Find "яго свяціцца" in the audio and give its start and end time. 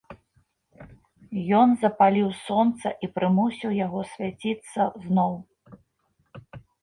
3.85-4.81